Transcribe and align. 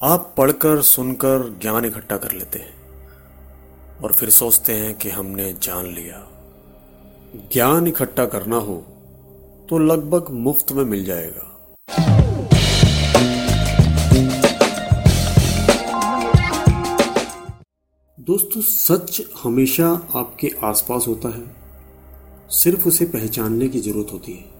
आप 0.00 0.34
पढ़कर 0.38 0.80
सुनकर 0.82 1.58
ज्ञान 1.62 1.84
इकट्ठा 1.84 2.16
कर 2.16 2.32
लेते 2.32 2.58
हैं 2.58 4.00
और 4.00 4.12
फिर 4.12 4.30
सोचते 4.30 4.72
हैं 4.72 4.94
कि 4.94 5.10
हमने 5.10 5.52
जान 5.52 5.86
लिया। 5.86 6.18
ज्ञान 7.52 7.86
इकट्ठा 7.86 8.26
करना 8.26 8.56
हो 8.56 8.76
तो 9.70 9.78
लगभग 9.78 10.30
मुफ़्त 10.30 10.72
में 10.72 10.84
मिल 10.84 11.04
जाएगा। 11.04 11.52
दोस्तों, 18.18 18.60
सच 18.60 19.22
हमेशा 19.42 19.88
आपके 20.14 20.50
आसपास 20.64 21.04
होता 21.08 21.28
है। 21.28 21.44
सिर्फ़ 22.50 22.88
उसे 22.88 23.04
पहचानने 23.06 23.68
की 23.68 23.80
ज़रूरत 23.80 24.12
होती 24.12 24.32
है। 24.32 24.55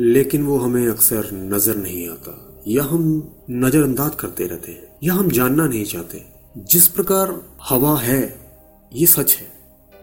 लेकिन 0.00 0.46
वो 0.46 0.58
हमें 0.58 0.88
अक्सर 0.88 1.28
नज़र 1.32 1.76
नहीं 1.76 2.08
आता। 2.08 2.62
या 2.68 2.84
हम 2.84 3.34
नजरअंदाज 3.50 4.14
करते 4.14 4.46
रहते 4.46 4.72
हैं, 4.72 4.96
या 5.04 5.14
हम 5.14 5.30
जानना 5.30 5.66
नहीं 5.66 5.84
चाहते। 5.84 6.24
जिस 6.56 6.88
प्रकार 6.88 7.42
हवा 7.68 7.98
है, 7.98 8.50
ये 8.92 9.06
सच 9.06 9.34
है, 9.34 9.46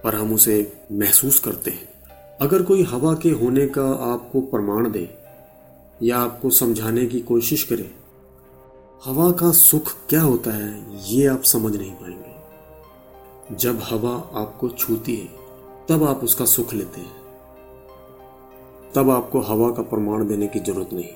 पर 0.03 0.15
हम 0.15 0.33
उसे 0.33 0.73
महसूस 0.91 1.39
करते 1.39 1.71
हैं। 1.71 1.89
अगर 2.41 2.61
कोई 2.61 2.83
हवा 2.83 3.13
के 3.13 3.29
होने 3.29 3.67
का 3.67 4.13
आपको 4.13 4.41
प्रमाण 4.41 4.91
दे, 4.91 5.17
या 6.03 6.17
आपको 6.17 6.49
समझाने 6.49 7.05
की 7.05 7.19
कोशिश 7.19 7.63
करे, 7.63 7.91
हवा 9.05 9.31
का 9.31 9.51
सुख 9.51 9.95
क्या 10.09 10.21
होता 10.21 10.51
है, 10.51 10.85
ये 11.13 11.27
आप 11.27 11.43
समझ 11.43 11.75
नहीं 11.75 11.91
पाएँगे। 11.91 13.55
जब 13.55 13.79
हवा 13.83 14.31
आपको 14.33 14.69
छूती 14.69 15.15
है, 15.15 15.29
तब 15.89 16.03
आप 16.03 16.23
उसका 16.23 16.45
सुख 16.45 16.73
लेते 16.73 17.01
हैं। 17.01 17.22
तब 18.95 19.09
आपको 19.09 19.39
हवा 19.41 19.69
का 19.71 19.81
प्रमाण 19.81 20.27
देने 20.27 20.47
की 20.47 20.59
ज़रूरत 20.59 20.89
नहीं। 20.93 21.09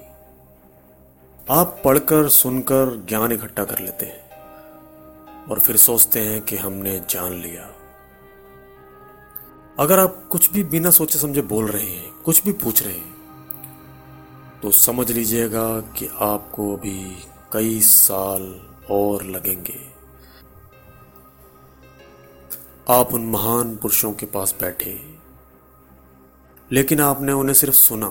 आप 1.50 1.82
पढ़कर, 1.86 2.30
सुनकर 2.30 3.06
ज्ञान 3.10 3.32
इकट्ठा 3.32 3.66
कर 3.66 3.80
लेते 3.80 4.06
हैं 4.06 5.46
और 5.50 5.60
फिर 5.60 5.78
सोचते 5.78 6.20
हैं 6.20 6.42
कि 6.42 6.56
हमने 6.56 7.00
जान 7.10 7.34
लिया। 7.34 7.74
अगर 9.80 10.00
आप 10.00 10.24
कुछ 10.32 10.52
भी 10.52 10.64
बिना 10.64 10.92
सोचे 10.92 11.20
समझे 11.20 11.42
बोल 11.42 11.68
रहे 11.68 11.84
हैं, 11.84 12.12
कुछ 12.26 12.44
भी 12.44 12.52
पूछ 12.54 12.84
रहे 12.84 12.94
हैं 12.94 13.16
तो 14.62 14.72
समझ 14.72 15.12
लीजिएगा 15.12 15.80
कि 15.80 16.10
आपको 16.22 16.76
अभी 16.76 17.18
कई 17.54 17.80
साल 17.82 18.44
और 18.92 19.24
लगेंगे। 19.24 19.80
आप 22.90 23.14
उन 23.14 23.26
महान 23.26 23.76
पुरुषों 23.76 24.12
के 24.14 24.26
पास 24.26 24.56
बैठे। 24.62 25.17
लेकिन 26.72 27.02
आपने 27.02 27.32
उन्हें 27.32 27.54
सिर्फ़ 27.54 27.76
सुना। 27.76 28.08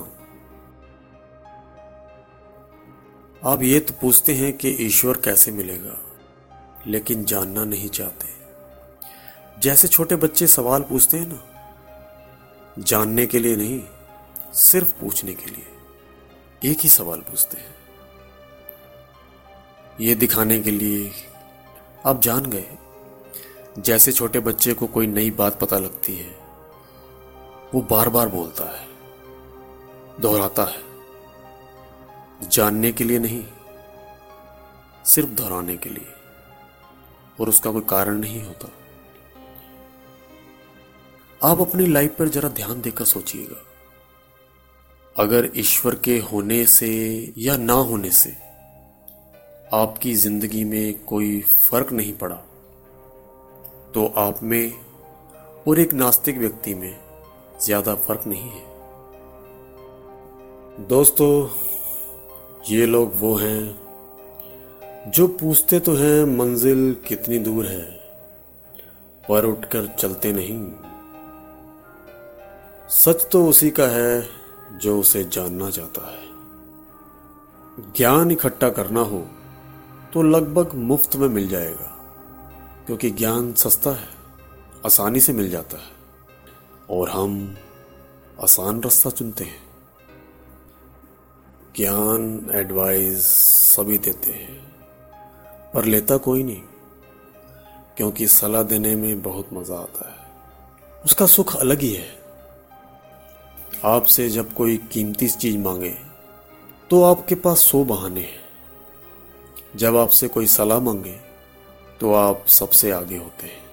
आप 3.44 3.62
ये 3.62 3.80
तो 3.80 3.94
पूछते 4.00 4.34
हैं 4.34 4.52
कि 4.52 4.68
ईश्वर 4.68 5.16
कैसे 5.16 5.52
मिलेगा, 5.52 5.96
लेकिन 6.86 7.24
जानना 7.24 7.64
नहीं 7.64 7.88
चाहते। 7.88 8.28
जैसे 9.60 9.88
छोटे 9.88 10.16
बच्चे 10.16 10.46
सवाल 10.46 10.82
पूछते 10.82 11.16
हैं 11.16 11.26
ना, 11.26 11.42
जानने 12.78 13.26
के 13.26 13.38
लिए 13.38 13.56
नहीं, 13.56 13.82
सिर्फ़ 14.54 14.92
पूछने 14.92 15.34
के 15.34 15.50
लिए 15.50 16.70
एक 16.70 16.78
ही 16.80 16.88
सवाल 16.88 17.20
पूछते 17.20 17.56
हैं। 17.56 17.74
ये 20.00 20.14
दिखाने 20.14 20.60
के 20.60 20.70
लिए 20.70 21.12
आप 22.06 22.20
जान 22.22 22.46
गए। 22.46 22.76
जैसे 23.78 24.12
छोटे 24.12 24.40
बच्चे 24.40 24.74
को 24.74 24.86
कोई 24.86 25.06
नई 25.06 25.30
बात 25.30 25.60
पता 25.60 25.78
लगती 25.78 26.16
है 26.16 26.45
वो 27.74 27.80
बार 27.80 28.08
बार 28.08 28.28
बोलता 28.28 28.64
है, 28.64 28.86
दोहराता 30.20 30.64
है। 30.64 32.48
जानने 32.48 32.92
के 32.92 33.04
लिए 33.04 33.18
नहीं, 33.18 33.44
सिर्फ़ 35.04 35.30
दोहराने 35.30 35.76
के 35.76 35.90
लिए। 35.90 36.12
और 37.40 37.48
उसका 37.48 37.70
कोई 37.70 37.82
कारण 37.82 38.18
नहीं 38.18 38.42
होता। 38.42 38.68
आप 41.42 41.60
अपनी 41.60 41.86
लाइफ 41.86 42.16
पर 42.18 42.28
जरा 42.28 42.48
ध्यान 42.48 42.80
देकर 42.80 43.04
सोचिएगा। 43.04 43.62
अगर 45.16 45.50
ईश्वर 45.56 45.94
के 45.94 46.18
होने 46.18 46.64
से 46.66 46.88
या 47.38 47.56
ना 47.56 47.72
होने 47.72 48.10
से 48.10 48.30
आपकी 49.72 50.14
ज़िंदगी 50.14 50.64
में 50.64 51.04
कोई 51.04 51.40
फ़र्क 51.40 51.92
नहीं 51.92 52.12
पड़ा 52.12 52.36
तो 53.94 54.06
आप 54.16 54.42
में 54.42 54.72
और 55.68 55.78
एक 55.78 55.94
नास्तिक 55.94 56.38
व्यक्ति 56.38 56.74
में 56.74 57.05
ज़्यादा 57.60 57.94
फ़र्क 57.96 58.22
नहीं 58.26 58.50
है। 58.50 58.64
दोस्तों, 60.88 61.48
ये 62.68 62.86
लोग 62.86 63.12
वो 63.16 63.34
हैं 63.36 65.10
जो 65.10 65.26
पूछते 65.40 65.78
तो 65.80 65.94
हैं 65.94 66.24
मंजिल 66.28 66.96
कितनी 67.08 67.38
दूर 67.40 67.66
है, 67.66 67.82
पर 69.24 69.44
उठकर 69.44 69.86
चलते 69.98 70.32
नहीं। 70.32 70.58
सच 72.94 73.26
तो 73.32 73.46
उसी 73.46 73.70
का 73.70 73.86
है 73.88 74.28
जो 74.74 74.98
उसे 75.00 75.24
जानना 75.26 75.70
चाहता 75.70 76.10
है। 76.10 76.24
ज्ञान 77.92 78.30
इकट्ठा 78.30 78.68
करना 78.70 79.00
हो 79.02 79.20
तो 80.12 80.22
लगभग 80.24 80.74
मुफ़्त 80.84 81.16
में 81.16 81.28
मिल 81.30 81.48
जाएगा, 81.48 81.92
क्योंकि 82.86 83.10
ज्ञान 83.12 83.52
सस्ता 83.54 83.90
है, 83.92 84.08
आसानी 84.86 85.20
से 85.20 85.32
मिल 85.32 85.50
जाता 85.50 85.76
है। 85.78 85.95
और 86.90 87.10
हम 87.10 87.56
आसान 88.42 88.82
रास्ता 88.82 89.10
चुनते 89.10 89.44
हैं। 89.44 89.64
ज्ञान 91.76 92.50
एडवाइस 92.54 93.24
सभी 93.72 93.98
देते 93.98 94.32
हैं। 94.32 94.60
पर 95.74 95.84
लेता 95.84 96.16
कोई 96.16 96.42
नहीं, 96.42 96.62
क्योंकि 97.96 98.26
सलाह 98.26 98.62
देने 98.62 98.94
में 98.96 99.22
बहुत 99.22 99.52
मज़ा 99.52 99.76
आता 99.76 100.10
है। 100.10 100.26
उसका 101.04 101.26
सुख 101.26 101.56
अलग 101.56 101.80
ही 101.80 101.92
है। 101.92 102.08
आपसे 103.84 104.28
जब 104.28 104.52
कोई 104.52 104.76
कीमती 104.92 105.28
चीज़ 105.28 105.58
मांगे 105.58 105.96
तो 106.90 107.02
आपके 107.02 107.34
पास 107.34 107.58
सौ 107.58 107.84
बहाने 107.84 108.20
हैं। 108.20 108.44
जब 109.76 109.96
आपसे 109.96 110.28
कोई 110.28 110.46
सलाह 110.46 110.80
मांगे 110.80 111.20
तो 112.00 112.12
आप 112.14 112.46
सबसे 112.46 112.90
आगे 112.90 113.16
होते 113.16 113.46
हैं। 113.46 113.65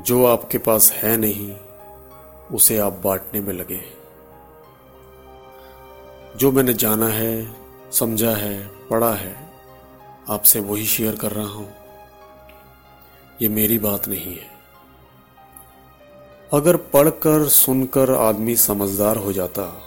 जो 0.00 0.24
आपके 0.26 0.58
पास 0.58 0.92
है 0.92 1.16
नहीं, 1.16 1.56
उसे 2.52 2.78
आप 2.78 3.00
बांटने 3.04 3.40
में 3.40 3.52
लगे 3.54 3.80
जो 6.36 6.52
मैंने 6.52 6.74
जाना 6.74 7.08
है, 7.08 7.56
समझा 7.92 8.30
है, 8.30 8.66
पढ़ा 8.66 9.14
है, 9.14 9.50
आपसे 10.28 10.60
वही 10.60 10.86
शेयर 10.86 11.16
कर 11.16 11.32
रहा 11.32 11.48
हूँ। 11.48 11.72
ये 13.42 13.48
मेरी 13.48 13.78
बात 13.78 14.08
नहीं 14.08 14.32
है। 14.36 14.50
अगर 16.52 16.76
पढ़कर, 16.76 17.48
सुनकर 17.48 18.10
आदमी 18.10 18.56
समझदार 18.56 19.16
हो 19.16 19.32
जाता 19.32 19.86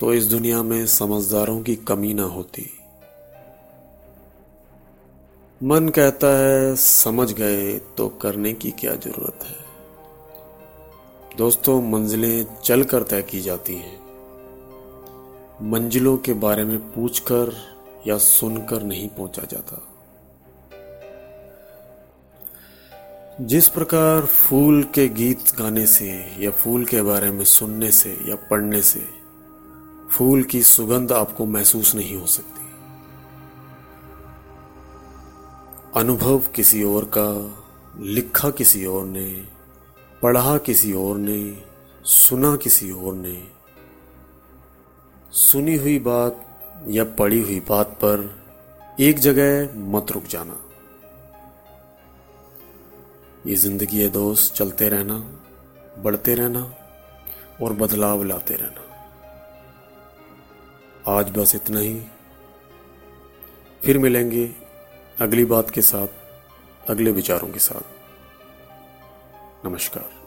तो 0.00 0.14
इस 0.14 0.26
दुनिया 0.26 0.62
में 0.62 0.86
समझदारों 0.86 1.62
की 1.62 1.76
कमी 1.76 2.14
ना 2.14 2.22
होती। 2.22 2.77
मन 5.62 5.88
कहता 5.88 6.26
है, 6.26 6.76
समझ 6.76 7.32
गए 7.32 7.78
तो 7.78 8.08
करने 8.08 8.52
की 8.52 8.70
क्या 8.70 8.94
ज़रूरत 8.94 9.38
है? 9.44 9.56
दोस्तों, 11.36 11.82
मंजिलें 11.82 12.46
चल 12.64 12.84
कर 12.84 13.02
तय 13.02 13.22
की 13.22 13.40
जाती 13.40 13.74
हैं। 13.74 13.98
मंजिलों 15.62 16.16
के 16.16 16.32
बारे 16.32 16.64
में 16.64 16.78
पूछकर 16.92 17.52
या 18.06 18.18
सुनकर 18.18 18.82
नहीं 18.82 19.08
पहुँचा 19.08 19.42
जाता। 19.42 19.82
जिस 23.40 23.68
प्रकार 23.68 24.24
फूल 24.26 24.82
के 24.82 25.08
गीत 25.08 25.38
गाने 25.58 25.86
से 25.86 26.10
या 26.38 26.50
फूल 26.50 26.84
के 26.84 27.02
बारे 27.02 27.30
में 27.30 27.44
सुनने 27.44 27.90
से 27.90 28.10
या 28.10 28.36
पढ़ने 28.50 28.82
से, 28.82 29.04
फूल 30.10 30.42
की 30.42 30.62
सुगंध 30.62 31.12
आपको 31.12 31.46
महसूस 31.46 31.94
नहीं 31.94 32.16
हो 32.16 32.26
सकती। 32.26 32.57
अनुभव 35.96 36.38
किसी 36.38 36.82
और 36.82 37.04
का, 37.04 37.56
लिखा 38.00 38.50
किसी 38.50 38.84
और 38.84 39.04
ने, 39.04 39.44
पढ़ा 40.22 40.58
किसी 40.58 40.92
और 40.92 41.18
ने, 41.18 41.62
सुना 42.04 42.56
किसी 42.56 42.90
और 42.90 43.14
ने। 43.14 43.48
सुनी 45.32 45.76
हुई 45.76 45.98
बात 45.98 46.60
या 46.88 47.04
पढ़ी 47.04 47.40
हुई 47.40 47.60
बात 47.60 47.86
पर 47.86 48.42
एक 49.00 49.18
जगह 49.18 49.68
मत 49.76 50.12
रुक 50.12 50.24
जाना। 50.24 50.58
ये 53.46 53.54
ज़िंदगी 53.54 54.00
है 54.00 54.08
दोस्त, 54.08 54.54
चलते 54.54 54.88
रहना, 54.88 55.18
बढ़ते 56.02 56.34
रहना 56.34 56.74
और 57.62 57.72
बदलाव 57.72 58.24
लाते 58.24 58.54
रहना। 58.54 58.84
आज 61.18 61.30
बस 61.30 61.54
इतना 61.54 61.80
ही। 61.80 62.02
फिर 63.84 63.98
मिलेंगे 63.98 64.67
अगली 65.20 65.44
बात 65.44 65.70
के 65.70 65.82
साथ 65.82 66.08
अगले 66.90 67.10
विचारों 67.10 67.48
के 67.48 67.58
साथ। 67.58 67.82
नमस्कार। 69.66 70.17